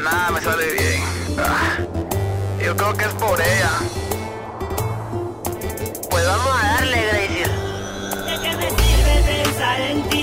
[0.00, 1.02] nada me sale bien.
[1.38, 1.78] Ah,
[2.64, 3.70] yo creo que es por ella.
[6.10, 7.46] Pues vamos a darle, Gracie.
[8.26, 10.17] ¿De qué me sirve pensar en ti?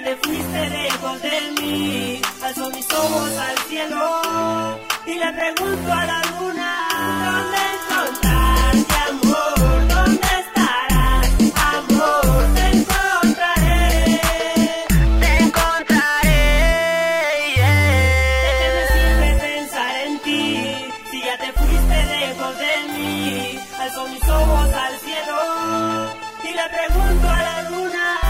[0.00, 2.22] ya te fuiste lejos de mí.
[2.42, 6.70] Alzo mis ojos al cielo y le pregunto a la luna,
[7.24, 9.88] ¿dónde encontrarte amor?
[9.88, 11.28] ¿Dónde estarás
[11.74, 12.54] amor?
[12.54, 14.20] Te encontraré.
[15.20, 16.40] Te encontraré.
[17.56, 18.50] Yeah.
[18.50, 20.76] Este ¿De pensar en ti
[21.10, 23.60] si ya te fuiste lejos de mí?
[23.80, 25.38] Alzo mis ojos al cielo
[26.44, 28.29] y le pregunto a la luna.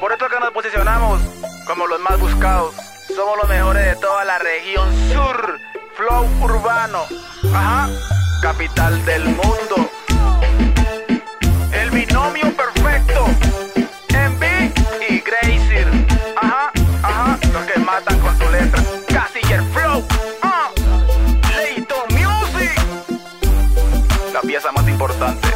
[0.00, 1.20] Por esto que nos posicionamos
[1.66, 2.74] como los más buscados.
[3.14, 5.60] Somos los mejores de toda la región sur.
[5.94, 7.04] Flow urbano.
[7.54, 7.90] Ajá.
[8.40, 9.90] Capital del mundo.
[11.70, 13.26] El binomio perfecto.
[14.08, 14.42] MB
[15.10, 15.86] y Gracie.
[16.40, 16.72] Ajá,
[17.02, 17.38] ajá.
[17.52, 18.82] Los que matan con tu letra.
[19.06, 20.02] Castiller Flow.
[20.40, 20.70] Ah.
[21.54, 22.80] Leito Music.
[24.32, 25.49] La pieza más importante.